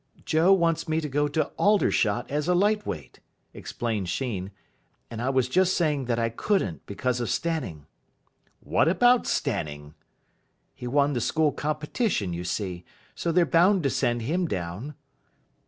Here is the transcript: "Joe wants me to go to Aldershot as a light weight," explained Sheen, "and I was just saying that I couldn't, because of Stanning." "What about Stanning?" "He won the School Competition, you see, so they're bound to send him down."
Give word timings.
"Joe 0.25 0.51
wants 0.51 0.89
me 0.89 0.99
to 0.99 1.07
go 1.07 1.27
to 1.27 1.49
Aldershot 1.59 2.31
as 2.31 2.47
a 2.47 2.55
light 2.55 2.87
weight," 2.87 3.19
explained 3.53 4.09
Sheen, 4.09 4.49
"and 5.11 5.21
I 5.21 5.29
was 5.29 5.47
just 5.47 5.77
saying 5.77 6.05
that 6.05 6.17
I 6.17 6.29
couldn't, 6.29 6.83
because 6.87 7.21
of 7.21 7.29
Stanning." 7.29 7.85
"What 8.61 8.87
about 8.87 9.27
Stanning?" 9.27 9.93
"He 10.73 10.87
won 10.87 11.13
the 11.13 11.21
School 11.21 11.51
Competition, 11.51 12.33
you 12.33 12.43
see, 12.43 12.83
so 13.13 13.31
they're 13.31 13.45
bound 13.45 13.83
to 13.83 13.91
send 13.91 14.23
him 14.23 14.47
down." 14.47 14.95